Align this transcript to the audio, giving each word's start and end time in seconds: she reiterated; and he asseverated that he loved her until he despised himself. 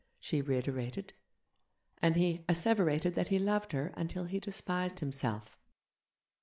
she 0.19 0.41
reiterated; 0.41 1.13
and 2.01 2.15
he 2.15 2.43
asseverated 2.49 3.13
that 3.13 3.27
he 3.27 3.37
loved 3.37 3.71
her 3.71 3.93
until 3.95 4.23
he 4.23 4.39
despised 4.39 4.99
himself. 4.99 5.59